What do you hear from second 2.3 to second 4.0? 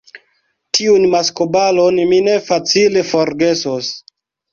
facile forgesos!